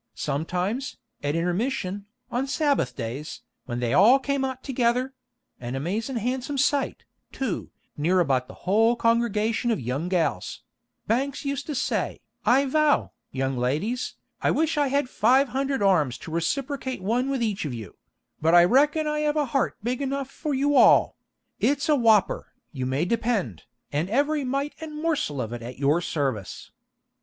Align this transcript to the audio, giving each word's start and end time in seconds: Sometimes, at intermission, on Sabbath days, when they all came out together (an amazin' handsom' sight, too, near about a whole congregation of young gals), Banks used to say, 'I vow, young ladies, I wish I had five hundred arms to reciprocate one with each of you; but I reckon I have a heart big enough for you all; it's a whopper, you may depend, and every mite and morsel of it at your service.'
Sometimes, 0.15 0.97
at 1.21 1.35
intermission, 1.35 2.07
on 2.31 2.47
Sabbath 2.47 2.95
days, 2.95 3.43
when 3.67 3.79
they 3.79 3.93
all 3.93 4.17
came 4.17 4.43
out 4.43 4.63
together 4.63 5.13
(an 5.59 5.75
amazin' 5.75 6.15
handsom' 6.15 6.57
sight, 6.57 7.05
too, 7.31 7.69
near 7.95 8.19
about 8.19 8.49
a 8.49 8.53
whole 8.65 8.95
congregation 8.95 9.69
of 9.69 9.79
young 9.79 10.09
gals), 10.09 10.63
Banks 11.05 11.45
used 11.45 11.67
to 11.67 11.75
say, 11.75 12.19
'I 12.47 12.65
vow, 12.65 13.11
young 13.29 13.55
ladies, 13.55 14.15
I 14.41 14.49
wish 14.49 14.75
I 14.75 14.87
had 14.87 15.07
five 15.07 15.49
hundred 15.49 15.83
arms 15.83 16.17
to 16.23 16.31
reciprocate 16.31 17.03
one 17.03 17.29
with 17.29 17.43
each 17.43 17.63
of 17.65 17.71
you; 17.75 17.95
but 18.41 18.55
I 18.55 18.63
reckon 18.63 19.05
I 19.05 19.19
have 19.19 19.37
a 19.37 19.45
heart 19.53 19.77
big 19.83 20.01
enough 20.01 20.31
for 20.31 20.55
you 20.55 20.75
all; 20.75 21.15
it's 21.59 21.87
a 21.87 21.95
whopper, 21.95 22.51
you 22.71 22.87
may 22.87 23.05
depend, 23.05 23.65
and 23.91 24.09
every 24.09 24.43
mite 24.43 24.73
and 24.81 24.99
morsel 24.99 25.39
of 25.39 25.53
it 25.53 25.61
at 25.61 25.77
your 25.77 26.01
service.' 26.01 26.71